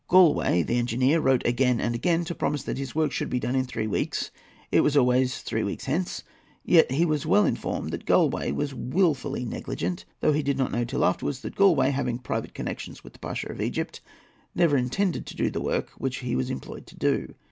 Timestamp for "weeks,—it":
3.85-4.81